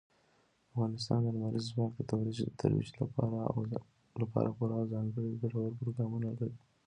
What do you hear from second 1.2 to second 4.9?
د لمریز ځواک د ترویج لپاره پوره او